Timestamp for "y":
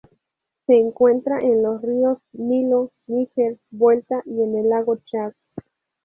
4.25-4.41